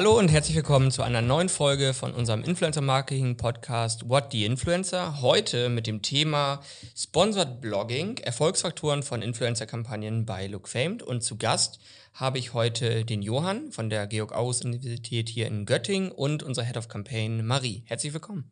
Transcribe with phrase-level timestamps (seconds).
[0.00, 4.46] Hallo und herzlich willkommen zu einer neuen Folge von unserem Influencer Marketing Podcast What the
[4.46, 5.20] Influencer.
[5.20, 6.62] Heute mit dem Thema
[6.96, 11.02] Sponsored Blogging, Erfolgsfaktoren von Influencer-Kampagnen bei Look Famed.
[11.02, 11.80] Und zu Gast
[12.14, 16.64] habe ich heute den Johann von der Georg August Universität hier in Göttingen und unsere
[16.64, 17.82] Head of Campaign Marie.
[17.84, 18.50] Herzlich willkommen.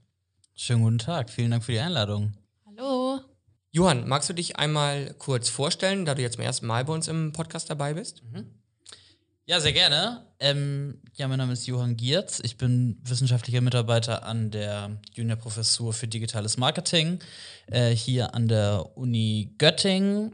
[0.54, 2.34] Schönen guten Tag, vielen Dank für die Einladung.
[2.66, 3.20] Hallo.
[3.70, 7.08] Johann, magst du dich einmal kurz vorstellen, da du jetzt zum ersten Mal bei uns
[7.08, 8.22] im Podcast dabei bist?
[8.30, 8.58] Mhm.
[9.48, 10.26] Ja, sehr gerne.
[10.40, 12.38] Ähm, ja, mein Name ist Johann Giertz.
[12.44, 17.18] Ich bin wissenschaftlicher Mitarbeiter an der Juniorprofessur für digitales Marketing
[17.68, 20.32] äh, hier an der Uni Göttingen.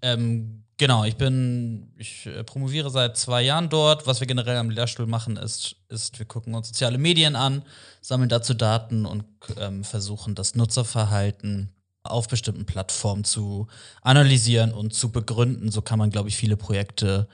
[0.00, 4.06] Ähm, genau, ich bin, ich äh, promoviere seit zwei Jahren dort.
[4.06, 7.62] Was wir generell am Lehrstuhl machen, ist, ist wir gucken uns soziale Medien an,
[8.00, 9.26] sammeln dazu Daten und
[9.60, 13.66] ähm, versuchen das Nutzerverhalten auf bestimmten Plattformen zu
[14.00, 15.70] analysieren und zu begründen.
[15.70, 17.28] So kann man, glaube ich, viele Projekte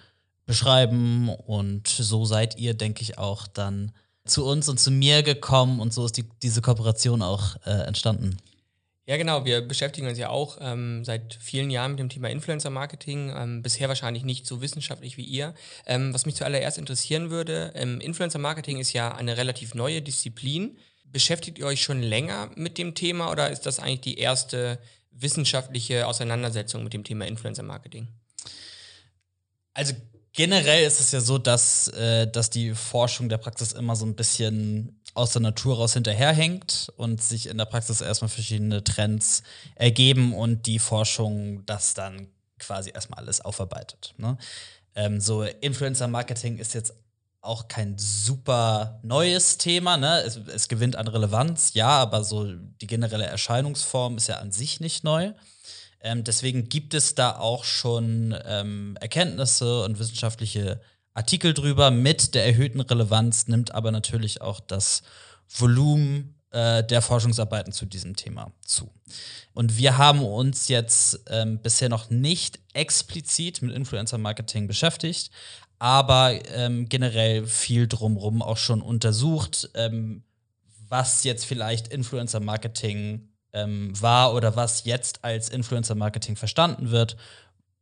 [0.46, 1.28] beschreiben.
[1.28, 3.92] Und so seid ihr, denke ich, auch dann
[4.24, 8.38] zu uns und zu mir gekommen und so ist die, diese Kooperation auch äh, entstanden.
[9.06, 9.44] Ja, genau.
[9.44, 13.34] Wir beschäftigen uns ja auch ähm, seit vielen Jahren mit dem Thema Influencer-Marketing.
[13.36, 15.54] Ähm, bisher wahrscheinlich nicht so wissenschaftlich wie ihr.
[15.84, 20.78] Ähm, was mich zuallererst interessieren würde, ähm, Influencer-Marketing ist ja eine relativ neue Disziplin.
[21.04, 24.78] Beschäftigt ihr euch schon länger mit dem Thema oder ist das eigentlich die erste
[25.10, 28.08] wissenschaftliche Auseinandersetzung mit dem Thema Influencer-Marketing?
[29.74, 29.94] Also
[30.34, 34.14] generell ist es ja so, dass, äh, dass die Forschung der Praxis immer so ein
[34.14, 39.42] bisschen aus der Natur raus hinterherhängt und sich in der Praxis erstmal verschiedene Trends
[39.76, 44.14] ergeben und die Forschung das dann quasi erstmal alles aufarbeitet.
[44.18, 44.36] Ne?
[44.96, 46.94] Ähm, so Influencer-Marketing ist jetzt
[47.40, 50.22] auch kein super neues Thema, ne?
[50.22, 54.80] Es, es gewinnt an Relevanz, ja, aber so die generelle Erscheinungsform ist ja an sich
[54.80, 55.32] nicht neu.
[56.04, 60.80] Ähm, deswegen gibt es da auch schon ähm, Erkenntnisse und wissenschaftliche
[61.14, 61.90] Artikel drüber.
[61.90, 65.02] Mit der erhöhten Relevanz nimmt aber natürlich auch das
[65.48, 68.90] Volumen äh, der Forschungsarbeiten zu diesem Thema zu.
[69.54, 75.30] Und wir haben uns jetzt ähm, bisher noch nicht explizit mit Influencer-Marketing beschäftigt,
[75.78, 80.22] aber ähm, generell viel drumherum auch schon untersucht, ähm,
[80.86, 87.16] was jetzt vielleicht Influencer-Marketing ähm, war oder was jetzt als Influencer-Marketing verstanden wird,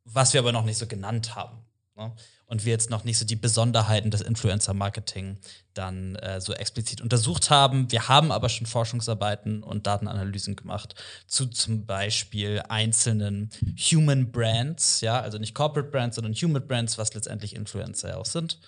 [0.04, 1.58] was wir aber noch nicht so genannt haben.
[1.96, 2.12] Ne?
[2.46, 5.38] Und wir jetzt noch nicht so die Besonderheiten des Influencer-Marketing
[5.72, 7.90] dann äh, so explizit untersucht haben.
[7.90, 10.94] Wir haben aber schon Forschungsarbeiten und Datenanalysen gemacht
[11.26, 13.50] zu zum Beispiel einzelnen
[13.90, 18.58] Human Brands, ja, also nicht Corporate Brands, sondern Human Brands, was letztendlich Influencer auch sind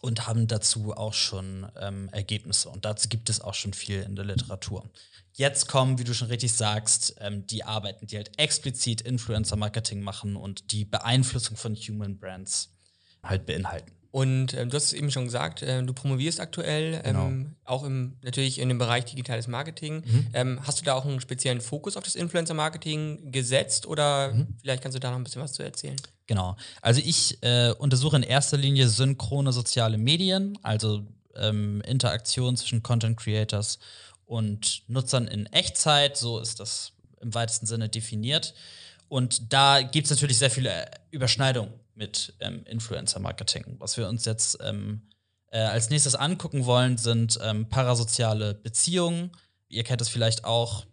[0.00, 2.68] und haben dazu auch schon ähm, Ergebnisse.
[2.68, 4.84] Und dazu gibt es auch schon viel in der Literatur.
[5.36, 10.36] Jetzt kommen, wie du schon richtig sagst, ähm, die Arbeiten, die halt explizit Influencer-Marketing machen
[10.36, 12.72] und die Beeinflussung von Human Brands
[13.22, 13.90] halt beinhalten.
[14.12, 17.26] Und äh, du hast es eben schon gesagt, äh, du promovierst aktuell, genau.
[17.26, 20.04] ähm, auch im, natürlich in dem Bereich digitales Marketing.
[20.06, 20.26] Mhm.
[20.34, 24.46] Ähm, hast du da auch einen speziellen Fokus auf das Influencer-Marketing gesetzt oder mhm.
[24.60, 25.96] vielleicht kannst du da noch ein bisschen was zu erzählen?
[26.28, 26.56] Genau.
[26.80, 33.16] Also ich äh, untersuche in erster Linie synchrone soziale Medien, also ähm, Interaktion zwischen Content
[33.16, 33.80] Creators
[34.26, 36.16] und Nutzern in Echtzeit.
[36.16, 38.54] So ist das im weitesten Sinne definiert.
[39.08, 43.76] Und da gibt es natürlich sehr viele Überschneidungen mit ähm, Influencer-Marketing.
[43.78, 45.02] Was wir uns jetzt ähm,
[45.50, 49.30] äh, als nächstes angucken wollen, sind ähm, parasoziale Beziehungen.
[49.68, 50.84] Ihr kennt es vielleicht auch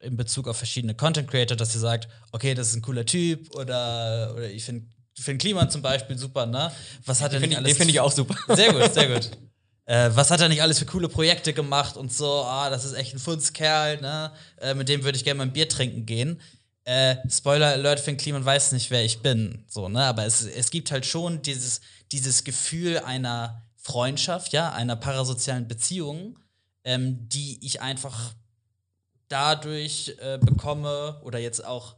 [0.00, 3.54] in Bezug auf verschiedene Content Creator, dass ihr sagt, okay, das ist ein cooler Typ
[3.56, 4.86] oder, oder ich finde
[5.18, 6.70] find Kliman zum Beispiel super, ne?
[7.06, 7.70] Was hat er nicht alles?
[7.70, 8.36] Den finde ich auch super.
[8.54, 9.30] Sehr gut, sehr gut.
[9.86, 12.94] äh, was hat er nicht alles für coole Projekte gemacht und so, ah, das ist
[12.94, 14.32] echt ein Funzkerl, ne?
[14.60, 16.40] Äh, mit dem würde ich gerne mal ein Bier trinken gehen.
[16.84, 20.04] Äh, Spoiler Alert, Finn Kliman weiß nicht, wer ich bin, so, ne?
[20.04, 21.80] Aber es, es gibt halt schon dieses,
[22.12, 26.38] dieses Gefühl einer Freundschaft, ja, einer parasozialen Beziehung,
[26.84, 28.34] ähm, die ich einfach
[29.28, 31.96] dadurch äh, bekomme oder jetzt auch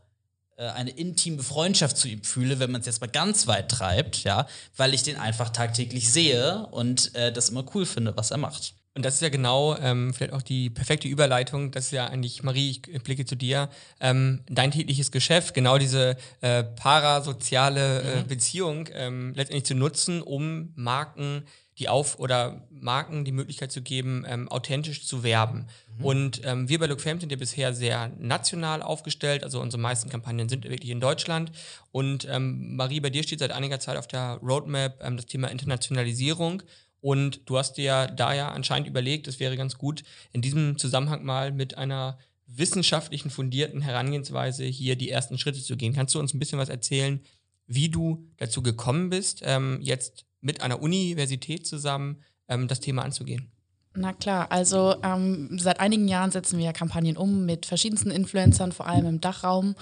[0.63, 4.47] eine intime Freundschaft zu ihm fühle, wenn man es jetzt mal ganz weit treibt, ja,
[4.77, 8.75] weil ich den einfach tagtäglich sehe und äh, das immer cool finde, was er macht.
[8.97, 11.71] Und das ist ja genau ähm, vielleicht auch die perfekte Überleitung.
[11.71, 13.69] Das ist ja eigentlich, Marie, ich blicke zu dir,
[14.01, 18.27] ähm, dein tägliches Geschäft, genau diese äh, parasoziale äh, mhm.
[18.27, 21.45] Beziehung ähm, letztendlich zu nutzen, um Marken
[21.79, 25.67] die auf oder Marken die Möglichkeit zu geben, ähm, authentisch zu werben.
[25.99, 26.05] Mhm.
[26.05, 30.09] Und ähm, wir bei Look Fame sind ja bisher sehr national aufgestellt, also unsere meisten
[30.09, 31.53] Kampagnen sind wirklich in Deutschland.
[31.93, 35.49] Und ähm, Marie, bei dir steht seit einiger Zeit auf der Roadmap ähm, das Thema
[35.49, 36.63] Internationalisierung.
[37.01, 40.03] Und du hast dir da ja anscheinend überlegt, es wäre ganz gut,
[40.33, 45.93] in diesem Zusammenhang mal mit einer wissenschaftlichen fundierten Herangehensweise hier die ersten Schritte zu gehen.
[45.93, 47.21] Kannst du uns ein bisschen was erzählen,
[47.67, 53.51] wie du dazu gekommen bist, ähm, jetzt mit einer Universität zusammen ähm, das Thema anzugehen?
[53.95, 58.87] Na klar, also ähm, seit einigen Jahren setzen wir Kampagnen um mit verschiedensten Influencern, vor
[58.87, 59.75] allem im Dachraum.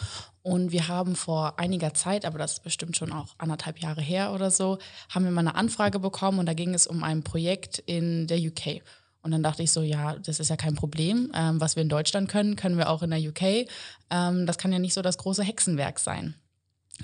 [0.42, 4.32] Und wir haben vor einiger Zeit, aber das ist bestimmt schon auch anderthalb Jahre her
[4.32, 4.78] oder so,
[5.08, 8.38] haben wir mal eine Anfrage bekommen und da ging es um ein Projekt in der
[8.38, 8.82] UK.
[9.22, 11.32] Und dann dachte ich so, ja, das ist ja kein Problem.
[11.34, 13.66] Ähm, was wir in Deutschland können, können wir auch in der UK.
[14.10, 16.34] Ähm, das kann ja nicht so das große Hexenwerk sein.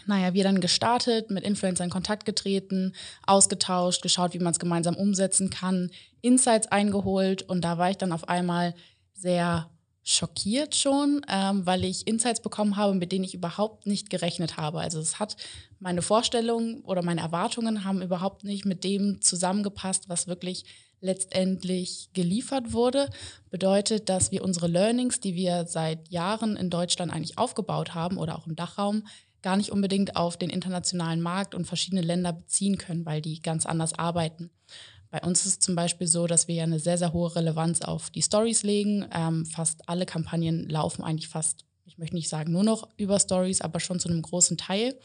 [0.07, 2.95] Naja, wir dann gestartet, mit Influencern in Kontakt getreten,
[3.27, 5.91] ausgetauscht, geschaut, wie man es gemeinsam umsetzen kann,
[6.21, 8.75] Insights eingeholt und da war ich dann auf einmal
[9.13, 9.69] sehr
[10.03, 14.81] schockiert schon, ähm, weil ich Insights bekommen habe, mit denen ich überhaupt nicht gerechnet habe.
[14.81, 15.37] Also es hat
[15.79, 20.65] meine Vorstellungen oder meine Erwartungen haben überhaupt nicht mit dem zusammengepasst, was wirklich
[21.01, 23.09] letztendlich geliefert wurde.
[23.51, 28.37] Bedeutet, dass wir unsere Learnings, die wir seit Jahren in Deutschland eigentlich aufgebaut haben oder
[28.37, 29.05] auch im Dachraum,
[29.43, 33.67] gar nicht unbedingt auf den internationalen Markt und verschiedene Länder beziehen können, weil die ganz
[33.67, 34.51] anders arbeiten.
[35.11, 37.83] Bei uns ist es zum Beispiel so, dass wir ja eine sehr, sehr hohe Relevanz
[37.83, 39.07] auf die Stories legen.
[39.13, 43.61] Ähm, fast alle Kampagnen laufen eigentlich fast, ich möchte nicht sagen nur noch über Stories,
[43.61, 44.99] aber schon zu einem großen Teil.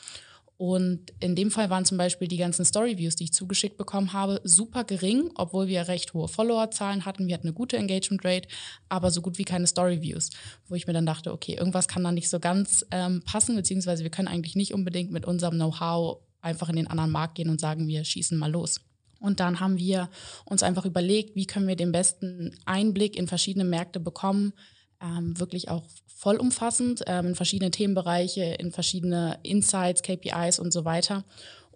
[0.57, 4.39] Und in dem Fall waren zum Beispiel die ganzen Story-Views, die ich zugeschickt bekommen habe,
[4.45, 7.27] super gering, obwohl wir recht hohe Follower-Zahlen hatten.
[7.27, 8.47] Wir hatten eine gute Engagement-Rate,
[8.87, 10.29] aber so gut wie keine Story-Views.
[10.67, 14.03] Wo ich mir dann dachte, okay, irgendwas kann da nicht so ganz ähm, passen, beziehungsweise
[14.03, 17.59] wir können eigentlich nicht unbedingt mit unserem Know-how einfach in den anderen Markt gehen und
[17.59, 18.79] sagen, wir schießen mal los.
[19.19, 20.09] Und dann haben wir
[20.45, 24.53] uns einfach überlegt, wie können wir den besten Einblick in verschiedene Märkte bekommen,
[25.01, 31.23] ähm, wirklich auch vollumfassend ähm, in verschiedene Themenbereiche, in verschiedene Insights, KPIs und so weiter.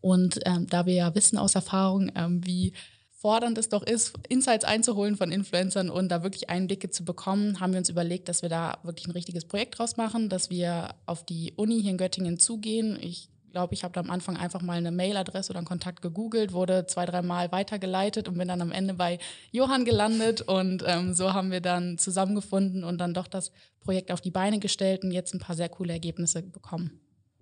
[0.01, 2.74] Und ähm, da wir ja wissen aus Erfahrung, ähm, wie
[3.12, 7.74] fordernd es doch ist, Insights einzuholen von Influencern und da wirklich Einblicke zu bekommen, haben
[7.74, 11.25] wir uns überlegt, dass wir da wirklich ein richtiges Projekt draus machen, dass wir auf
[11.25, 12.98] die Uni hier in Göttingen zugehen.
[13.01, 16.53] Ich glaube, ich habe da am Anfang einfach mal eine Mailadresse oder einen Kontakt gegoogelt,
[16.53, 19.19] wurde zwei, dreimal weitergeleitet und bin dann am Ende bei
[19.51, 20.41] Johann gelandet.
[20.41, 23.51] Und ähm, so haben wir dann zusammengefunden und dann doch das
[23.81, 26.99] Projekt auf die Beine gestellt und jetzt ein paar sehr coole Ergebnisse bekommen.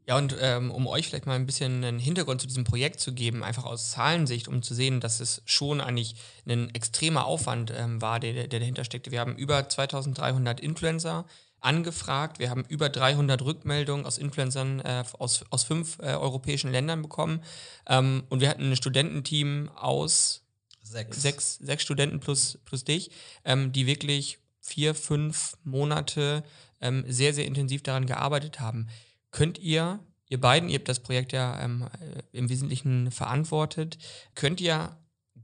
[0.07, 3.13] Ja, und ähm, um euch vielleicht mal ein bisschen einen Hintergrund zu diesem Projekt zu
[3.13, 6.15] geben, einfach aus Zahlensicht, um zu sehen, dass es schon eigentlich
[6.47, 9.11] ein extremer Aufwand ähm, war, der, der dahinter steckte.
[9.11, 11.25] Wir haben über 2300 Influencer
[11.67, 12.39] angefragt.
[12.39, 17.43] Wir haben über 300 Rückmeldungen aus Influencern äh, aus, aus fünf äh, europäischen Ländern bekommen.
[17.87, 20.45] Ähm, und wir hatten ein Studententeam aus
[20.81, 23.11] sechs, sechs, sechs Studenten plus, plus dich,
[23.43, 26.43] ähm, die wirklich vier, fünf Monate
[26.79, 28.87] ähm, sehr, sehr intensiv daran gearbeitet haben.
[29.31, 29.99] Könnt ihr,
[30.29, 33.97] ihr beiden, ihr habt das Projekt ja ähm, äh, im Wesentlichen verantwortet,
[34.35, 34.97] könnt ihr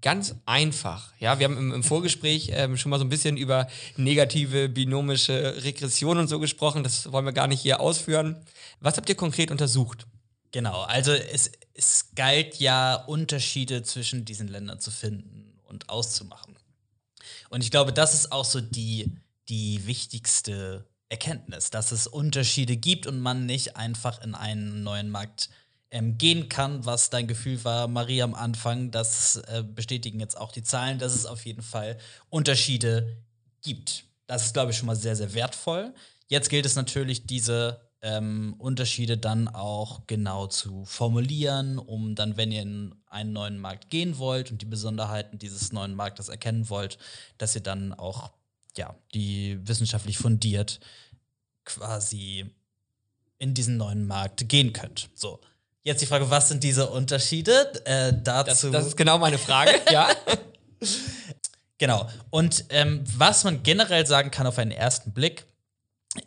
[0.04, 1.12] ganz einfach.
[1.20, 3.68] Ja, wir haben im, im Vorgespräch ähm, schon mal so ein bisschen über
[3.98, 6.84] negative binomische Regression und so gesprochen.
[6.84, 8.36] Das wollen wir gar nicht hier ausführen.
[8.82, 10.06] Was habt ihr konkret untersucht?
[10.52, 16.56] Genau, also es, es galt ja, Unterschiede zwischen diesen Ländern zu finden und auszumachen.
[17.50, 19.10] Und ich glaube, das ist auch so die,
[19.48, 25.50] die wichtigste Erkenntnis, dass es Unterschiede gibt und man nicht einfach in einen neuen Markt
[25.94, 28.90] ähm, gehen kann, was dein Gefühl war, Marie, am Anfang.
[28.90, 33.16] Das äh, bestätigen jetzt auch die Zahlen, dass es auf jeden Fall Unterschiede
[33.62, 34.06] gibt.
[34.26, 35.94] Das ist, glaube ich, schon mal sehr, sehr wertvoll.
[36.28, 42.52] Jetzt gilt es natürlich, diese ähm, Unterschiede dann auch genau zu formulieren, um dann, wenn
[42.52, 46.98] ihr in einen neuen Markt gehen wollt und die Besonderheiten dieses neuen Marktes erkennen wollt,
[47.38, 48.32] dass ihr dann auch
[48.76, 50.80] ja, die wissenschaftlich fundiert
[51.66, 52.52] quasi
[53.38, 55.12] in diesen neuen Markt gehen könnt.
[55.14, 55.40] So.
[55.84, 57.72] Jetzt die Frage, was sind diese Unterschiede?
[57.86, 58.70] Äh, dazu.
[58.70, 60.10] Das, das, ist genau meine Frage, ja.
[61.78, 62.08] Genau.
[62.30, 65.46] Und ähm, was man generell sagen kann auf einen ersten Blick,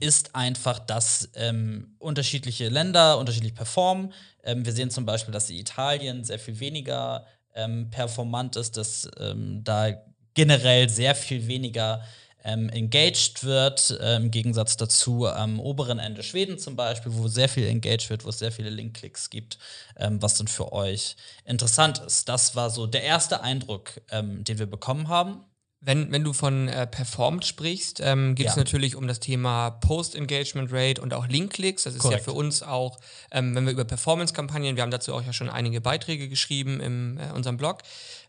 [0.01, 4.13] ist einfach, dass ähm, unterschiedliche Länder unterschiedlich performen.
[4.43, 9.63] Ähm, wir sehen zum Beispiel, dass Italien sehr viel weniger ähm, performant ist, dass ähm,
[9.65, 9.93] da
[10.35, 12.03] generell sehr viel weniger
[12.47, 17.49] ähm, engaged wird, äh, im Gegensatz dazu am oberen Ende Schweden zum Beispiel, wo sehr
[17.49, 19.59] viel engaged wird, wo es sehr viele Linkklicks gibt,
[19.97, 22.29] ähm, was dann für euch interessant ist.
[22.29, 25.45] Das war so der erste Eindruck, ähm, den wir bekommen haben.
[25.87, 28.59] Wenn, wenn du von äh, Performed sprichst, ähm, geht es ja.
[28.59, 31.85] natürlich um das Thema Post-Engagement Rate und auch Link-Klicks.
[31.85, 32.23] Das ist Korrekt.
[32.23, 32.99] ja für uns auch,
[33.31, 37.21] ähm, wenn wir über Performance-Kampagnen, wir haben dazu auch ja schon einige Beiträge geschrieben in
[37.21, 37.83] äh, unserem Blog.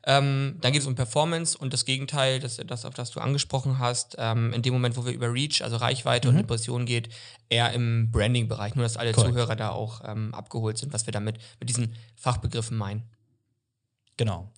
[0.06, 3.80] Ähm, dann geht es um Performance und das Gegenteil, das, das auf das du angesprochen
[3.80, 6.36] hast, ähm, in dem Moment, wo wir über Reach, also Reichweite mhm.
[6.36, 7.10] und Impression geht,
[7.50, 8.76] eher im Branding-Bereich.
[8.76, 9.32] Nur, dass alle Korrekt.
[9.32, 13.02] Zuhörer da auch ähm, abgeholt sind, was wir damit mit diesen Fachbegriffen meinen.
[14.16, 14.52] Genau.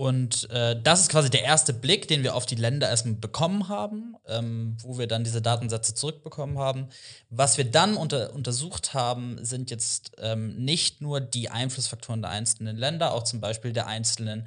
[0.00, 3.68] Und äh, das ist quasi der erste Blick, den wir auf die Länder erstmal bekommen
[3.68, 6.88] haben, ähm, wo wir dann diese Datensätze zurückbekommen haben.
[7.28, 12.78] Was wir dann unter, untersucht haben, sind jetzt ähm, nicht nur die Einflussfaktoren der einzelnen
[12.78, 14.46] Länder, auch zum Beispiel der einzelnen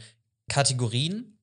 [0.50, 1.38] Kategorien.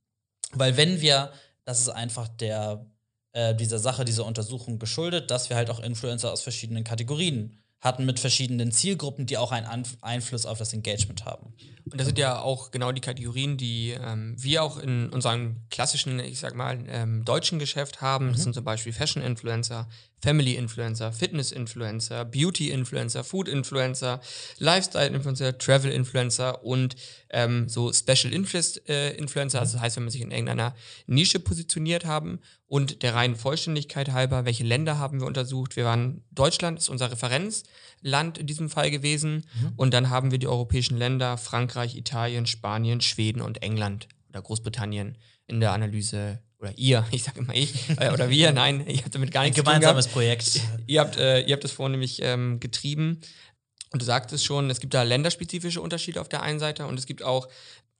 [0.54, 1.30] Weil wenn wir,
[1.64, 2.84] das ist einfach der,
[3.30, 8.04] äh, dieser Sache, dieser Untersuchung geschuldet, dass wir halt auch Influencer aus verschiedenen Kategorien hatten
[8.04, 11.54] mit verschiedenen Zielgruppen, die auch einen Anf Einfluss auf das Engagement haben.
[11.90, 16.20] Und das sind ja auch genau die Kategorien, die ähm, wir auch in unserem klassischen,
[16.20, 18.28] ich sag mal, ähm, deutschen Geschäft haben.
[18.28, 18.32] Mhm.
[18.32, 19.88] Das sind zum Beispiel Fashion-Influencer,
[20.22, 24.20] Family-Influencer, Fitness-Influencer, Beauty-Influencer, Food-Influencer,
[24.58, 26.96] Lifestyle-Influencer, Travel-Influencer und
[27.30, 29.58] ähm, so Special Interest-Influencer.
[29.58, 30.74] Äh, also das heißt, wenn man sich in irgendeiner
[31.06, 35.76] Nische positioniert haben und der reinen Vollständigkeit halber, welche Länder haben wir untersucht?
[35.76, 39.72] Wir waren, Deutschland ist unser Referenzland in diesem Fall gewesen mhm.
[39.76, 45.18] und dann haben wir die europäischen Länder, Frankreich, Italien, Spanien, Schweden und England oder Großbritannien
[45.46, 49.14] in der Analyse oder ihr, ich sage immer ich, äh, oder wir, nein, ihr habt
[49.14, 50.60] damit gar nichts Ein gemeinsames Projekt.
[50.86, 53.20] Ihr habt, äh, ihr habt das vornehmlich ähm, getrieben.
[53.92, 57.06] Und du sagtest schon, es gibt da länderspezifische Unterschiede auf der einen Seite und es
[57.06, 57.48] gibt auch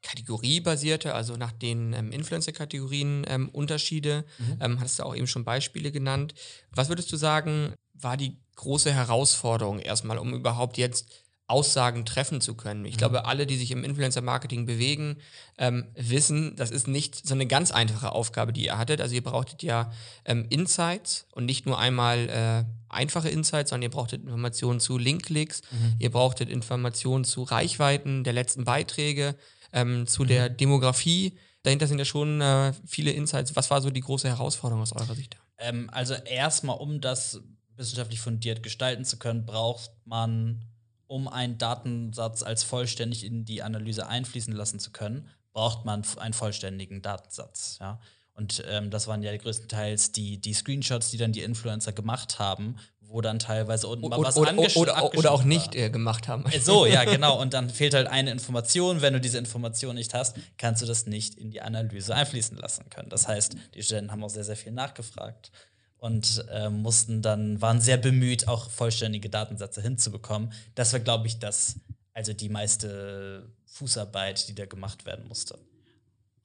[0.03, 4.25] kategoriebasierte, also nach den ähm, Influencer-Kategorien ähm, Unterschiede.
[4.39, 4.57] Mhm.
[4.61, 6.35] Ähm, hattest du auch eben schon Beispiele genannt.
[6.71, 11.09] Was würdest du sagen, war die große Herausforderung erstmal, um überhaupt jetzt
[11.51, 12.85] Aussagen treffen zu können.
[12.85, 12.99] Ich mhm.
[12.99, 15.17] glaube, alle, die sich im Influencer-Marketing bewegen,
[15.59, 19.01] ähm, wissen, das ist nicht so eine ganz einfache Aufgabe, die ihr hattet.
[19.01, 19.93] Also ihr brauchtet ja
[20.25, 25.63] ähm, Insights und nicht nur einmal äh, einfache Insights, sondern ihr brauchtet Informationen zu Linkklicks,
[25.71, 25.97] mhm.
[25.99, 29.35] ihr brauchtet Informationen zu Reichweiten der letzten Beiträge,
[29.73, 30.29] ähm, zu mhm.
[30.29, 31.37] der Demografie.
[31.63, 33.55] Dahinter sind ja schon äh, viele Insights.
[33.57, 35.37] Was war so die große Herausforderung aus eurer Sicht?
[35.59, 37.41] Ähm, also erstmal, um das
[37.77, 40.70] wissenschaftlich fundiert gestalten zu können, braucht man
[41.11, 46.35] um einen Datensatz als vollständig in die Analyse einfließen lassen zu können, braucht man einen
[46.35, 47.79] vollständigen Datensatz.
[47.81, 47.99] Ja?
[48.35, 52.77] Und ähm, das waren ja größtenteils die, die Screenshots, die dann die Influencer gemacht haben,
[53.01, 56.45] wo dann teilweise unten mal was oder, oder, oder auch nicht äh, gemacht haben.
[56.47, 57.41] Äh, so, ja, genau.
[57.41, 59.03] Und dann fehlt halt eine Information.
[59.03, 62.89] Wenn du diese Information nicht hast, kannst du das nicht in die Analyse einfließen lassen
[62.89, 63.09] können.
[63.09, 65.51] Das heißt, die Studenten haben auch sehr, sehr viel nachgefragt
[66.01, 70.53] und äh, mussten dann, waren sehr bemüht, auch vollständige Datensätze hinzubekommen.
[70.75, 71.77] Das war, glaube ich, das,
[72.15, 75.59] also die meiste Fußarbeit, die da gemacht werden musste.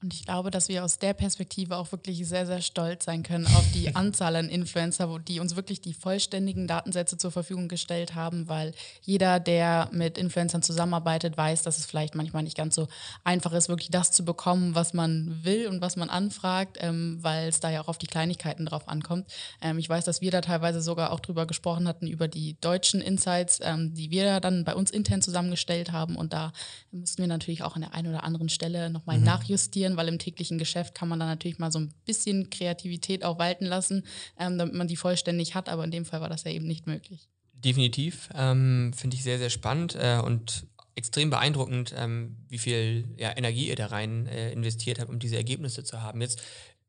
[0.02, 3.48] Und ich glaube, dass wir aus der Perspektive auch wirklich sehr, sehr stolz sein können
[3.48, 8.48] auf die Anzahl an Influencer, die uns wirklich die vollständigen Datensätze zur Verfügung gestellt haben,
[8.48, 12.88] weil jeder, der mit Influencern zusammenarbeitet, weiß, dass es vielleicht manchmal nicht ganz so
[13.24, 17.48] einfach ist, wirklich das zu bekommen, was man will und was man anfragt, ähm, weil
[17.48, 19.28] es da ja auch auf die Kleinigkeiten drauf ankommt.
[19.62, 23.02] Ähm, ich weiß, dass wir da teilweise sogar auch drüber gesprochen hatten, über die deutschen
[23.02, 26.16] Insights, ähm, die wir dann bei uns intern zusammengestellt haben.
[26.16, 26.52] Und da
[26.92, 29.25] mussten wir natürlich auch an der einen oder anderen Stelle nochmal mhm.
[29.25, 33.40] nachjustieren weil im täglichen Geschäft kann man dann natürlich mal so ein bisschen Kreativität auch
[33.40, 34.06] walten lassen,
[34.40, 35.70] ähm, damit man die vollständig hat.
[35.70, 37.28] Aber in dem Fall war das ja eben nicht möglich.
[37.54, 38.30] Definitiv.
[38.36, 43.68] Ähm, Finde ich sehr, sehr spannend äh, und extrem beeindruckend, ähm, wie viel ja, Energie
[43.68, 46.22] ihr da rein äh, investiert habt, um diese Ergebnisse zu haben.
[46.22, 46.42] Jetzt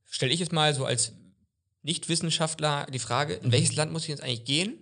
[0.08, 1.12] stelle ich es mal so als
[1.82, 4.78] Nicht-Wissenschaftler die Frage, in welches Land muss ich jetzt eigentlich gehen,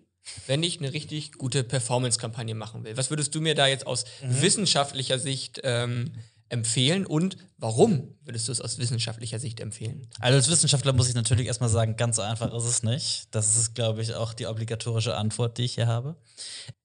[0.46, 2.96] wenn ich eine richtig gute Performance-Kampagne machen will?
[2.96, 4.42] Was würdest du mir da jetzt aus mhm.
[4.42, 6.12] wissenschaftlicher Sicht ähm,
[6.54, 10.06] empfehlen und warum würdest du es aus wissenschaftlicher Sicht empfehlen?
[10.20, 13.26] Also als Wissenschaftler muss ich natürlich erstmal sagen, ganz so einfach ist es nicht.
[13.32, 16.16] Das ist, glaube ich, auch die obligatorische Antwort, die ich hier habe.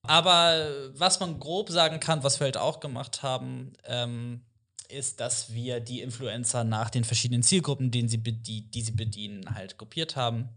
[0.02, 4.42] Aber was man grob sagen kann, was wir halt auch gemacht haben, ähm,
[4.88, 9.54] ist, dass wir die Influencer nach den verschiedenen Zielgruppen, denen sie die, die sie bedienen,
[9.54, 10.48] halt gruppiert haben.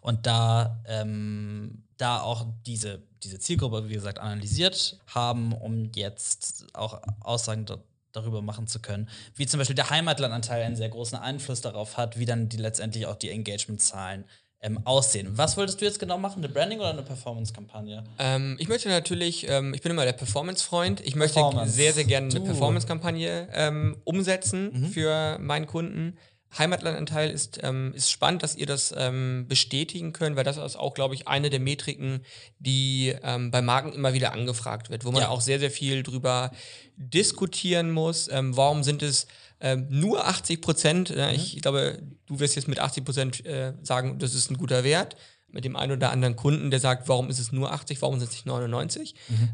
[0.00, 7.00] Und da, ähm, da auch diese, diese Zielgruppe, wie gesagt, analysiert haben, um jetzt auch
[7.20, 7.66] Aussagen
[8.12, 12.18] darüber machen zu können, wie zum Beispiel der Heimatlandanteil einen sehr großen Einfluss darauf hat,
[12.18, 14.24] wie dann die letztendlich auch die Engagement-Zahlen
[14.62, 15.38] ähm, aussehen.
[15.38, 16.44] Was wolltest du jetzt genau machen?
[16.44, 18.04] Eine Branding oder eine Performance-Kampagne?
[18.18, 21.00] Ähm, ich möchte natürlich, ähm, ich bin immer der Performance-Freund.
[21.00, 21.72] Ich möchte Performance.
[21.72, 24.86] sehr, sehr gerne eine Performance-Kampagne ähm, umsetzen mhm.
[24.86, 26.18] für meinen Kunden.
[26.58, 30.94] Heimatlandanteil ist, ähm, ist spannend, dass ihr das ähm, bestätigen könnt, weil das ist auch,
[30.94, 32.24] glaube ich, eine der Metriken,
[32.58, 35.28] die ähm, bei Marken immer wieder angefragt wird, wo man ja.
[35.28, 36.50] auch sehr, sehr viel drüber
[36.96, 38.28] diskutieren muss.
[38.28, 39.28] Ähm, warum sind es
[39.60, 41.10] ähm, nur 80 Prozent?
[41.10, 41.28] Mhm.
[41.34, 45.16] Ich glaube, du wirst jetzt mit 80 Prozent äh, sagen, das ist ein guter Wert.
[45.52, 48.28] Mit dem einen oder anderen Kunden, der sagt, warum ist es nur 80, warum sind
[48.28, 49.14] es nicht 99?
[49.28, 49.50] Mhm.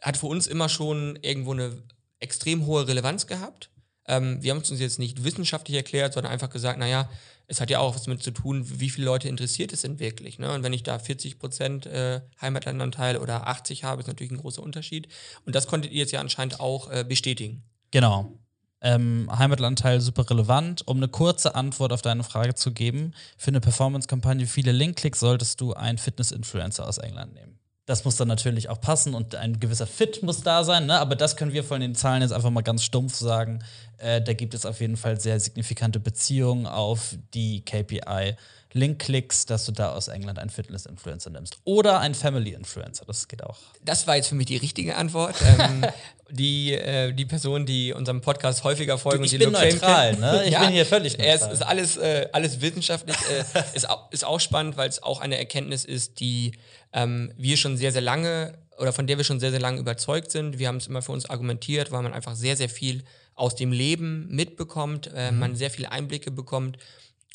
[0.00, 1.82] Hat für uns immer schon irgendwo eine
[2.18, 3.70] extrem hohe Relevanz gehabt
[4.06, 7.08] ähm, wir haben es uns jetzt nicht wissenschaftlich erklärt, sondern einfach gesagt, naja,
[7.46, 10.38] es hat ja auch was damit zu tun, wie viele Leute interessiert es denn wirklich.
[10.38, 10.52] Ne?
[10.52, 14.62] Und wenn ich da 40 Prozent äh, Heimatlandanteil oder 80 habe, ist natürlich ein großer
[14.62, 15.08] Unterschied.
[15.44, 17.62] Und das konntet ihr jetzt ja anscheinend auch äh, bestätigen.
[17.90, 18.32] Genau.
[18.80, 20.86] Ähm, Heimatlanteil super relevant.
[20.86, 25.60] Um eine kurze Antwort auf deine Frage zu geben, für eine Performance-Kampagne viele Link-Klicks solltest
[25.60, 27.58] du einen Fitness-Influencer aus England nehmen.
[27.86, 30.98] Das muss dann natürlich auch passen und ein gewisser Fit muss da sein, ne?
[30.98, 33.62] aber das können wir von den Zahlen jetzt einfach mal ganz stumpf sagen.
[33.98, 38.34] Äh, da gibt es auf jeden Fall sehr signifikante Beziehungen auf die KPI.
[38.76, 41.58] Link-Klicks, dass du da aus England einen Fitness-Influencer nimmst.
[41.62, 43.56] Oder einen Family-Influencer, das geht auch.
[43.84, 45.36] Das war jetzt für mich die richtige Antwort.
[45.60, 45.86] ähm,
[46.28, 49.72] die, äh, die Person, die unserem Podcast häufiger folgen Du, ich und bin die Locrane
[49.74, 50.20] neutral, kennt.
[50.20, 50.44] ne?
[50.46, 51.52] Ich bin hier völlig ist, neutral.
[51.52, 53.44] ist alles, äh, alles wissenschaftlich, äh,
[53.76, 56.52] ist, au- ist auch spannend, weil es auch eine Erkenntnis ist, die
[56.92, 60.32] ähm, wir schon sehr, sehr lange oder von der wir schon sehr, sehr lange überzeugt
[60.32, 60.58] sind.
[60.58, 63.72] Wir haben es immer für uns argumentiert, weil man einfach sehr, sehr viel aus dem
[63.72, 65.38] Leben mitbekommt, äh, Mhm.
[65.38, 66.78] man sehr viele Einblicke bekommt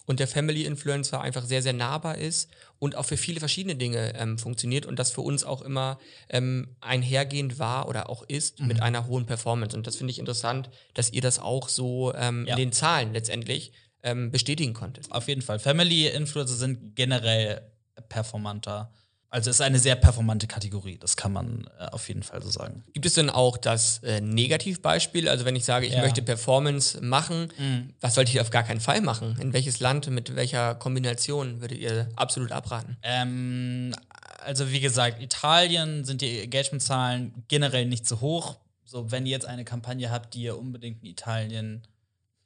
[0.06, 4.16] und der Family Influencer einfach sehr, sehr nahbar ist und auch für viele verschiedene Dinge
[4.16, 8.68] ähm, funktioniert und das für uns auch immer ähm, einhergehend war oder auch ist Mhm.
[8.68, 9.76] mit einer hohen Performance.
[9.78, 12.54] Und das finde ich interessant, dass ihr das auch so ähm, Ja.
[12.56, 15.12] in den Zahlen letztendlich ähm, bestätigen konntet.
[15.12, 15.60] Auf jeden Fall.
[15.60, 17.62] Family-Influencer sind generell
[18.08, 18.92] performanter.
[19.32, 22.50] Also es ist eine sehr performante Kategorie, das kann man äh, auf jeden Fall so
[22.50, 22.84] sagen.
[22.94, 25.30] Gibt es denn auch das äh, Negativbeispiel?
[25.30, 26.02] Also wenn ich sage, ich Ja.
[26.02, 27.94] möchte Performance machen, Mhm.
[28.02, 29.38] was sollte ich auf gar keinen Fall machen?
[29.40, 32.98] In welches Land, mit welcher Kombination würdet ihr absolut abraten?
[33.04, 33.94] Ähm,
[34.40, 38.58] also wie gesagt, Italien sind die Engagement-Zahlen generell nicht so hoch.
[38.84, 41.84] So, wenn ihr jetzt eine Kampagne habt, die ihr unbedingt in Italien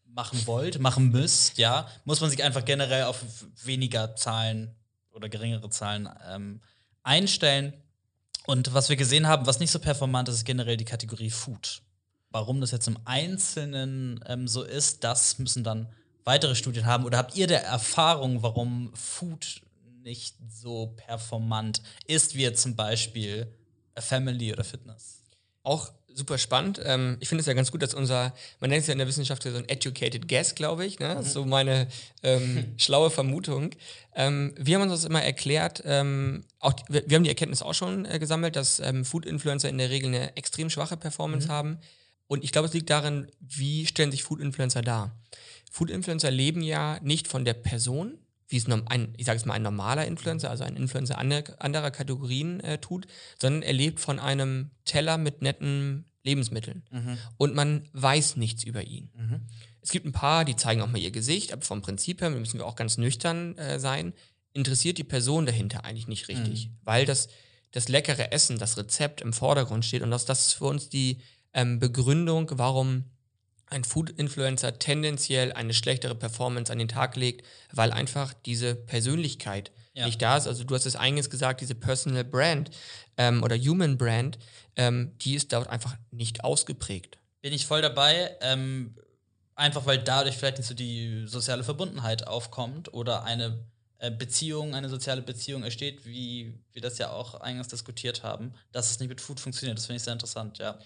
[0.05, 3.23] machen wollt, machen müsst, ja, muss man sich einfach generell auf
[3.63, 4.75] weniger Zahlen
[5.11, 6.59] oder geringere Zahlen ähm,
[7.03, 7.73] einstellen.
[8.45, 11.81] Und was wir gesehen haben, was nicht so performant ist, ist generell die Kategorie Food.
[12.29, 15.87] Warum das jetzt im Einzelnen ähm, so ist, das müssen dann
[16.23, 17.05] weitere Studien haben.
[17.05, 19.61] Oder habt ihr der Erfahrung, warum Food
[20.03, 23.47] nicht so performant ist, wie jetzt zum Beispiel
[23.97, 25.22] Family oder Fitness?
[25.63, 26.79] Auch super spannend.
[26.83, 29.07] Ähm, ich finde es ja ganz gut, dass unser, man nennt es ja in der
[29.07, 30.99] Wissenschaft so ein educated guess, glaube ich.
[30.99, 31.15] Ne?
[31.15, 31.87] Das ist so meine
[32.21, 33.71] ähm, schlaue Vermutung.
[34.15, 37.73] Ähm, wir haben uns das immer erklärt, ähm, auch, wir, wir haben die Erkenntnis auch
[37.73, 41.79] schon äh, gesammelt, dass ähm, Food-Influencer in der Regel eine extrem schwache Performance haben.
[42.27, 45.11] Und ich glaube, es liegt darin, wie stellen sich Food-Influencer dar.
[45.71, 48.19] Food-Influencer leben ja nicht von der Person,
[48.53, 51.91] wie es ein, ich sage es mal, ein normaler Influencer, also ein Influencer ander, anderer
[51.91, 53.07] Kategorien äh, tut,
[53.41, 56.83] sondern er lebt von einem Teller mit netten Lebensmitteln.
[57.37, 59.09] Und man weiß nichts über ihn.
[59.81, 62.59] Es gibt ein paar, die zeigen auch mal ihr Gesicht, aber vom Prinzip her müssen
[62.59, 64.13] wir auch ganz nüchtern äh, sein,
[64.53, 67.27] interessiert die Person dahinter eigentlich nicht richtig, weil das,
[67.71, 71.17] das leckere Essen, das Rezept im Vordergrund steht und das, das ist für uns die
[71.53, 73.05] ähm, Begründung, warum
[73.73, 80.05] ein Food-Influencer tendenziell eine schlechtere Performance an den Tag legt, weil einfach diese Persönlichkeit Ja.
[80.05, 80.47] nicht da ist.
[80.47, 82.71] Also du hast es eingangs gesagt, diese Personal Brand
[83.17, 84.39] ähm, oder Human Brand,
[84.75, 87.17] ähm, die ist dort einfach nicht ausgeprägt.
[87.41, 88.35] Bin ich voll dabei.
[88.41, 88.95] Ähm,
[89.55, 93.63] einfach weil dadurch vielleicht nicht so die soziale Verbundenheit aufkommt oder eine
[93.99, 98.89] äh, Beziehung, eine soziale Beziehung entsteht, wie wir das ja auch eingangs diskutiert haben, dass
[98.89, 99.77] es nicht mit Food funktioniert.
[99.77, 100.79] Das finde ich sehr interessant, ja.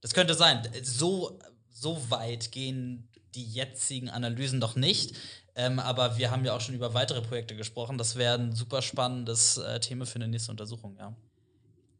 [0.00, 0.62] Das könnte sein.
[0.82, 1.38] So,
[1.78, 5.14] so weit gehen die jetzigen Analysen doch nicht.
[5.54, 7.98] Ähm, aber wir haben ja auch schon über weitere Projekte gesprochen.
[7.98, 11.14] Das wäre ein super spannendes äh, Thema für eine nächste Untersuchung, ja.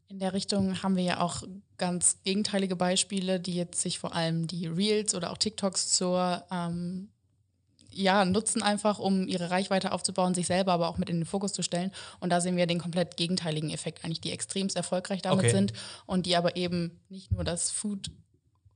[0.08, 1.42] In der Richtung haben wir ja auch
[1.78, 7.08] ganz gegenteilige Beispiele, die jetzt sich vor allem die Reels oder auch TikToks zur ähm,
[7.90, 11.52] ja, nutzen einfach, um ihre Reichweite aufzubauen, sich selber aber auch mit in den Fokus
[11.52, 11.90] zu stellen.
[12.20, 15.50] Und da sehen wir den komplett gegenteiligen Effekt, eigentlich die extremst erfolgreich damit Okay.
[15.50, 15.72] sind
[16.04, 18.10] und die aber eben nicht nur das Food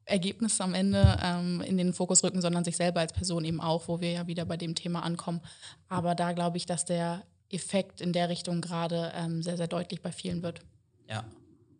[0.05, 3.89] Ergebnis am Ende ähm, in den Fokus rücken, sondern sich selber als Person eben auch,
[3.89, 5.41] wo wir ja wieder bei dem Thema ankommen.
[5.89, 10.03] Aber da glaube ich, dass der Effekt in der Richtung gerade ähm, sehr, sehr deutlich
[10.03, 10.61] bei vielen wird.
[11.09, 11.25] Ja.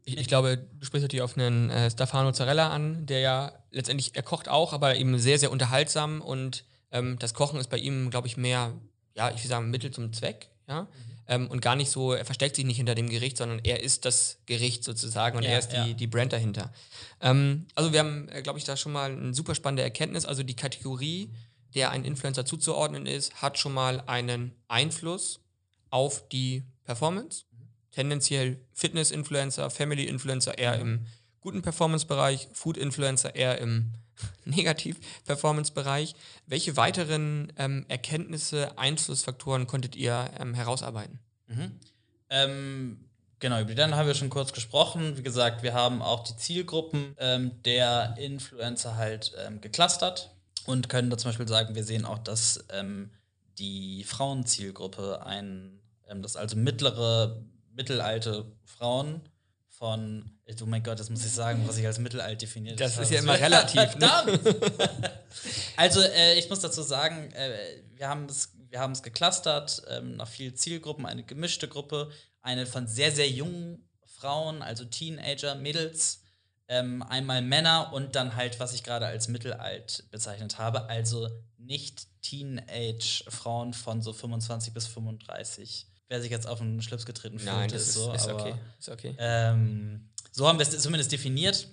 [0.05, 4.17] Ich, ich glaube, du sprichst natürlich auf einen äh, Stefano Zarella an, der ja letztendlich,
[4.17, 8.11] er kocht auch, aber eben sehr, sehr unterhaltsam und ähm, das Kochen ist bei ihm,
[8.11, 8.73] glaube ich, mehr,
[9.15, 10.89] ja, ich will sagen, Mittel zum Zweck, ja.
[11.31, 14.05] Ähm, und gar nicht so, er versteckt sich nicht hinter dem Gericht, sondern er ist
[14.05, 15.93] das Gericht sozusagen und Ja, er ist die, ja.
[15.93, 16.73] die Brand dahinter.
[17.21, 20.27] Ähm, also wir haben, äh, glaube ich, da schon mal eine super spannende Erkenntnis.
[20.27, 21.31] Also die Kategorie,
[21.77, 25.39] der ein Influencer zuzuordnen ist, hat schon mal einen Einfluss
[25.91, 27.45] auf die Performance.
[27.93, 31.07] Tendenziell Fitness-Influencer, Family-Influencer eher im
[31.41, 33.93] guten Performance-Bereich, Food-Influencer eher im
[34.45, 36.15] Negativ-Performance-Bereich.
[36.47, 41.19] Welche weiteren ähm, Erkenntnisse, Einflussfaktoren konntet ihr ähm, herausarbeiten?
[42.29, 43.05] Ähm,
[43.39, 45.17] genau, über die dann haben wir schon kurz gesprochen.
[45.17, 50.35] Wie gesagt, wir haben auch die Zielgruppen ähm, der Influencer halt ähm, geclustert
[50.67, 52.65] und können da zum Beispiel sagen, wir sehen auch, dass
[53.59, 55.81] die Frauenzielgruppe ein,
[56.23, 57.43] das also mittlere,
[57.75, 59.23] mittelalte Frauen
[59.69, 60.31] von,
[60.63, 62.77] oh mein Gott, das muss ich sagen, was ich als mittelalt definiere.
[62.77, 64.41] Das war ist ja immer relativ, ne?
[65.77, 70.17] Also, äh, ich muss dazu sagen, äh, wir haben es wir haben es geclustert ähm,
[70.17, 72.11] nach vielen Zielgruppen, eine gemischte Gruppe,
[72.41, 76.23] eine von sehr, sehr jungen Frauen, also Teenager, Mädels,
[76.69, 82.07] ähm, einmal Männer und dann halt, was ich gerade als mittelalt bezeichnet habe, also nicht
[82.23, 85.87] Teenage-Frauen von so 25 bis 35.
[86.09, 88.13] Wer sich jetzt auf den Schlips getreten fühlt, Nein, das ist ist, so.
[88.13, 88.55] ist aber, okay.
[88.79, 89.15] Ist okay.
[89.19, 91.69] Ähm, so haben wir es zumindest definiert.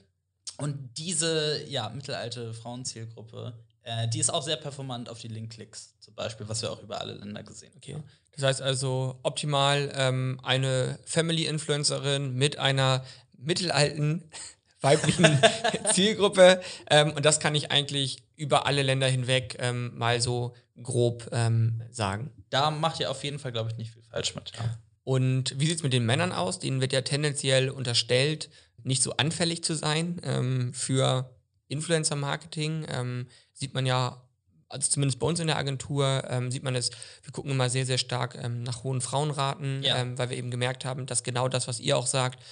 [0.58, 6.16] Und diese ja, mittelalte Frauenzielgruppe, äh, die ist auch sehr performant auf die Link-Klicks, zum
[6.16, 7.78] Beispiel, was wir auch über alle Länder gesehen haben.
[7.78, 8.04] Okay.
[8.34, 13.04] Das heißt also optimal ähm, eine Family-Influencerin mit einer
[13.38, 14.30] mittelalten
[14.82, 15.40] weiblichen
[15.94, 16.62] Zielgruppe.
[16.90, 21.82] Ähm, und das kann ich eigentlich über alle Länder hinweg ähm, mal so grob ähm,
[21.92, 22.32] sagen.
[22.50, 24.52] Da macht ihr auf jeden Fall, glaube ich, nicht viel falsch mit.
[24.56, 24.78] Ja.
[25.08, 26.60] Und wie sieht es mit den Männern aus?
[26.60, 28.50] Denen wird ja tendenziell unterstellt,
[28.84, 31.34] nicht so anfällig zu sein ähm, für
[31.70, 32.86] Influencer-Marketing.
[32.90, 34.22] Ähm, sieht man ja,
[34.68, 36.92] also zumindest bei uns in der Agentur, ähm, sieht man es,
[37.24, 39.96] wir gucken immer sehr, sehr stark ähm, nach hohen Frauenraten, Ja.
[39.96, 42.44] ähm, weil wir eben gemerkt haben, dass genau das, was ihr auch sagt,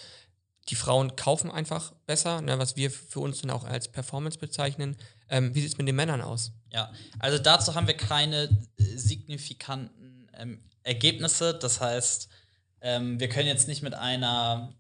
[0.70, 4.96] die Frauen kaufen einfach besser, ne, was wir für uns dann auch als Performance bezeichnen.
[5.28, 6.54] Ähm, wie sieht es mit den Männern aus?
[6.72, 10.30] Ja, also dazu haben wir keine signifikanten
[10.84, 11.54] Ergebnisse.
[11.54, 12.30] Das heißt,
[12.86, 14.72] ähm, wir können jetzt nicht mit einer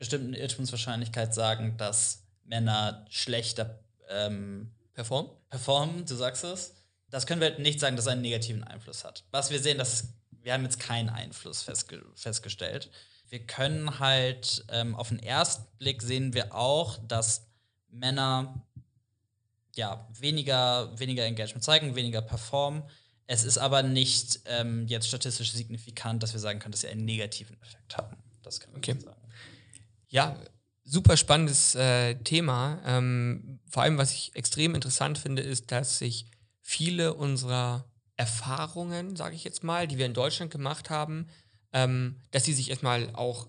[0.00, 3.78] bestimmten Irrtumswahrscheinlichkeit sagen, dass Männer schlechter
[4.08, 5.30] ähm, Perform?
[5.48, 6.74] performen, du sagst es.
[7.08, 9.22] Das können wir halt nicht sagen, dass es einen negativen Einfluss hat.
[9.30, 10.08] Was wir sehen, das ist,
[10.42, 12.90] wir haben jetzt keinen Einfluss festge festgestellt.
[13.28, 17.46] Wir können halt ähm, auf den ersten Blick sehen wir auch, dass
[17.90, 18.60] Männer
[19.76, 22.82] ja weniger, weniger Engagement zeigen, weniger performen.
[23.26, 27.04] Es ist aber nicht ähm, jetzt statistisch signifikant, dass wir sagen können, dass sie einen
[27.04, 28.16] negativen Effekt haben.
[28.42, 29.00] Das können wir Okay.
[29.00, 29.20] sagen.
[30.08, 30.36] Ja,
[30.84, 32.80] super spannendes äh, Thema.
[32.86, 36.26] Ähm, vor allem, was ich extrem interessant finde, ist, dass sich
[36.62, 37.84] viele unserer
[38.16, 41.28] Erfahrungen, sage ich jetzt mal, die wir in Deutschland gemacht haben,
[41.72, 43.48] ähm, dass sie sich erstmal auch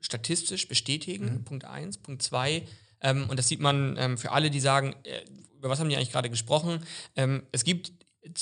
[0.00, 1.42] statistisch bestätigen.
[1.44, 1.98] Punkt eins.
[1.98, 2.66] Punkt zwei.
[3.00, 5.24] Ähm, und das sieht man ähm, für alle, die sagen, äh,
[5.56, 6.84] über was haben die eigentlich gerade gesprochen?
[7.16, 7.92] Ähm, es gibt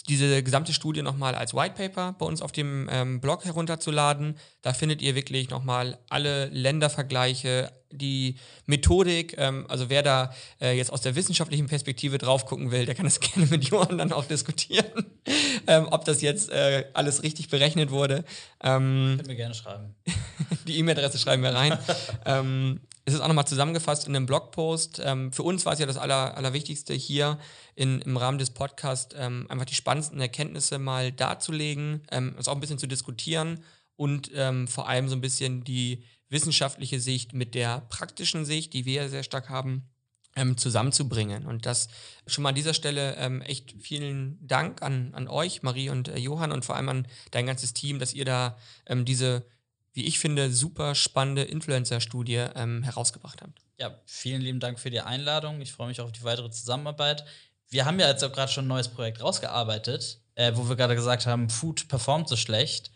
[0.09, 4.37] diese gesamte Studie nochmal als White Paper bei uns auf dem ähm, Blog herunterzuladen.
[4.62, 9.35] Da findet ihr wirklich nochmal alle Ländervergleiche, die Methodik.
[9.38, 13.04] Ähm, also wer da äh, jetzt aus der wissenschaftlichen Perspektive drauf gucken will, der kann
[13.04, 15.07] das gerne mit Johann dann auch diskutieren,
[15.66, 18.24] ähm, ob das jetzt äh, alles richtig berechnet wurde.
[18.62, 19.94] Ähm, Können wir gerne schreiben.
[20.66, 21.78] die E-Mail-Adresse schreiben wir rein.
[22.24, 25.00] ähm, es ist auch nochmal zusammengefasst in einem Blogpost.
[25.04, 27.38] Ähm, für uns war es ja das Aller, Allerwichtigste hier
[27.74, 32.54] in, im Rahmen des Podcasts, ähm, einfach die spannendsten Erkenntnisse mal darzulegen, ähm, es auch
[32.54, 33.62] ein bisschen zu diskutieren
[33.96, 36.02] und ähm, vor allem so ein bisschen die
[36.35, 39.88] wissenschaftliche Sicht mit der praktischen Sicht, die wir sehr stark haben,
[40.37, 41.47] ähm, zusammenzubringen.
[41.47, 41.88] Und das
[42.27, 46.18] schon mal an dieser Stelle ähm, echt vielen Dank an, an euch, Marie und äh,
[46.18, 49.47] Johann, und vor allem an dein ganzes Team, dass ihr da ähm, diese,
[49.92, 53.61] wie ich finde, super spannende Influencer-Studie ähm, herausgebracht habt.
[53.79, 55.61] Ja, vielen lieben Dank für die Einladung.
[55.61, 57.25] Ich freue mich auf die weitere Zusammenarbeit.
[57.68, 60.94] Wir haben ja jetzt auch gerade schon ein neues Projekt rausgearbeitet, äh, wo wir gerade
[60.94, 62.90] gesagt haben, Food performt so schlecht.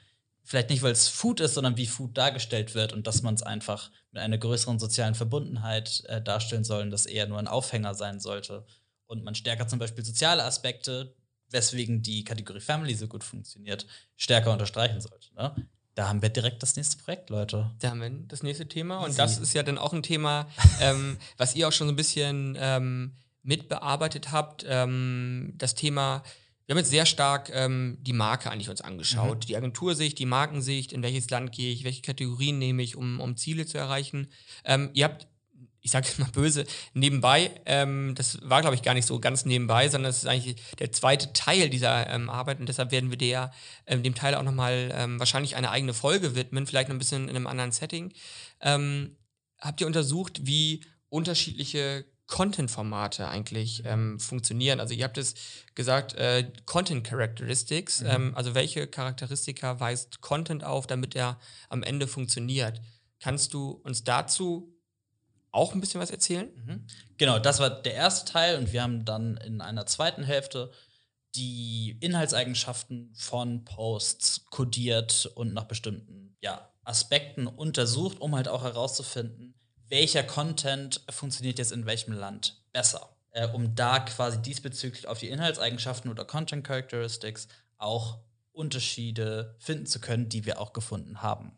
[0.48, 3.42] Vielleicht nicht, weil es Food ist, sondern wie Food dargestellt wird und dass man es
[3.42, 7.94] einfach mit einer größeren sozialen Verbundenheit äh, darstellen soll und das eher nur ein Aufhänger
[7.94, 8.64] sein sollte.
[9.04, 11.14] Und man stärker zum Beispiel soziale Aspekte,
[11.50, 15.34] weswegen die Kategorie Family so gut funktioniert, stärker unterstreichen sollte.
[15.34, 15.54] Ne?
[15.94, 17.70] Da haben wir direkt das nächste Projekt, Leute.
[17.80, 19.00] Da haben wir das nächste Thema.
[19.00, 19.18] Und Easy.
[19.18, 20.48] das ist ja dann auch ein Thema,
[20.80, 24.64] ähm, was ihr auch schon so ein bisschen ähm, mitbearbeitet habt.
[24.66, 26.22] Ähm, das Thema,
[26.68, 29.48] wir haben jetzt sehr stark ähm, die Marke eigentlich uns angeschaut.
[29.48, 33.38] Die Agentursicht, die Markensicht, in welches Land gehe ich, welche Kategorien nehme ich, um, um
[33.38, 34.28] Ziele zu erreichen.
[34.66, 35.28] Ähm, ihr habt
[35.81, 39.46] ich sage jetzt mal böse, nebenbei, ähm, das war, glaube ich, gar nicht so ganz
[39.46, 43.16] nebenbei, sondern es ist eigentlich der zweite Teil dieser ähm, Arbeit und deshalb werden wir
[43.16, 43.52] der,
[43.87, 47.31] ähm, dem Teil auch nochmal ähm, wahrscheinlich eine eigene Folge widmen, vielleicht noch ein bisschen
[47.31, 48.12] in einem anderen Setting.
[48.61, 49.16] Ähm,
[49.59, 54.79] habt ihr untersucht, wie unterschiedliche Content-Formate eigentlich ähm, funktionieren?
[54.81, 55.35] Also ihr habt es
[55.75, 62.07] gesagt, äh, Content Characteristics, ähm, also welche Charakteristika weist Content auf, damit er am Ende
[62.07, 62.81] funktioniert?
[63.19, 64.79] Kannst du uns dazu
[65.51, 66.49] auch ein bisschen was erzählen?
[66.55, 66.87] Mhm.
[67.17, 70.71] Genau, das war der erste Teil und wir haben dann in einer zweiten Hälfte
[71.35, 79.55] die Inhaltseigenschaften von Posts kodiert und nach bestimmten ja, Aspekten untersucht, um halt auch herauszufinden,
[79.88, 83.11] welcher Content funktioniert jetzt in welchem Land besser.
[83.31, 88.18] Äh, um da quasi diesbezüglich auf die Inhaltseigenschaften oder Content Characteristics auch
[88.53, 91.53] Unterschiede finden zu können, die wir auch gefunden haben.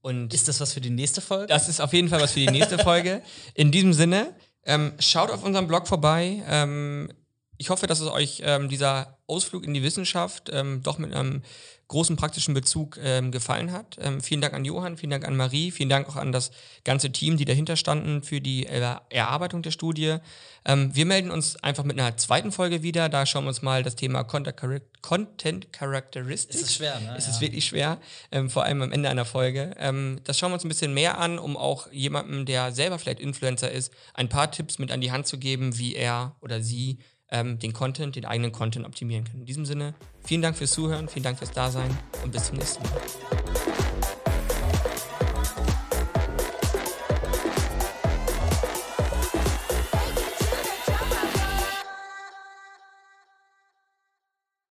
[0.00, 1.46] Und Ist das was für die nächste Folge?
[1.46, 3.22] Das ist auf jeden Fall was für die nächste Folge.
[3.54, 6.42] In diesem Sinne, ähm, schaut auf unserem Blog vorbei.
[6.48, 7.12] Ähm,
[7.56, 11.42] ich hoffe, dass es euch ähm, dieser Ausflug in die Wissenschaft ähm, doch mit einem
[11.92, 13.98] großen praktischen Bezug ähm, gefallen hat.
[14.00, 16.50] Ähm, vielen Dank an Johann, vielen Dank an Marie, vielen Dank auch an das
[16.84, 20.16] ganze Team, die dahinter standen für die er Erarbeitung der Studie.
[20.64, 23.10] Ähm, wir melden uns einfach mit einer zweiten Folge wieder.
[23.10, 26.56] Da schauen wir uns mal das Thema Content Characteristics.
[26.56, 27.14] Es ist schwer, ne?
[27.16, 27.98] Es ist wirklich schwer,
[28.30, 29.74] ähm, vor allem am Ende einer Folge.
[29.78, 33.20] Ähm, das schauen wir uns ein bisschen mehr an, um auch jemandem, der selber vielleicht
[33.20, 36.98] Influencer ist, ein paar Tipps mit an die Hand zu geben, wie er oder sie
[37.32, 39.40] ähm, den Content, den eigenen Content optimieren kann.
[39.40, 41.90] In diesem Sinne, vielen Dank fürs Zuhören, vielen Dank fürs Dasein
[42.22, 43.71] und bis zum nächsten Mal.